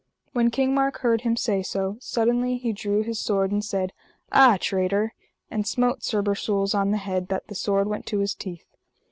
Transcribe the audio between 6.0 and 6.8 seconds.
Sir Bersules